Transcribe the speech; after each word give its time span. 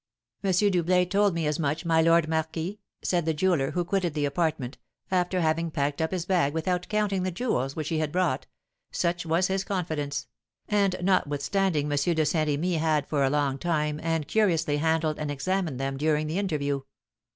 "M. 0.43 0.51
Doublet 0.71 1.11
told 1.11 1.35
me 1.35 1.45
as 1.45 1.59
much, 1.59 1.85
my 1.85 2.01
lord 2.01 2.27
marquis," 2.27 2.79
said 3.03 3.25
the 3.27 3.35
jeweller, 3.35 3.69
who 3.69 3.85
quitted 3.85 4.15
the 4.15 4.25
apartment, 4.25 4.79
after 5.11 5.41
having 5.41 5.69
packed 5.69 6.01
up 6.01 6.09
his 6.09 6.25
bag 6.25 6.55
without 6.55 6.87
counting 6.89 7.21
the 7.21 7.29
jewels 7.29 7.75
which 7.75 7.89
he 7.89 7.99
had 7.99 8.11
brought 8.11 8.47
(such 8.91 9.27
was 9.27 9.45
his 9.45 9.63
confidence), 9.63 10.25
and 10.67 10.95
notwithstanding 11.03 11.85
M. 11.85 11.95
de 11.99 12.25
Saint 12.25 12.49
Remy 12.49 12.77
had 12.77 13.05
for 13.05 13.23
a 13.23 13.29
long 13.29 13.59
time 13.59 13.99
and 14.01 14.27
curiously 14.27 14.77
handled 14.77 15.19
and 15.19 15.29
examined 15.29 15.79
them 15.79 15.97
during 15.97 16.25
the 16.25 16.39
interview. 16.39 16.81